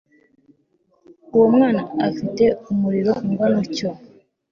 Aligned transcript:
uwo 1.33 1.45
mwana 1.55 1.81
afite 2.07 2.43
umuriro 2.71 3.11
ungana 3.25 3.57
utyo 3.63 3.89